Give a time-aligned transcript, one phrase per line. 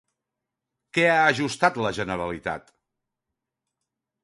[0.97, 2.75] Què ha ajustat la Generalitat?